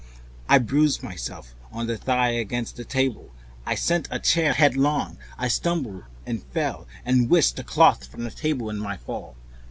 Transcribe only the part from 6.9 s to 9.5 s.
and whisked the cloth from the table in my fall.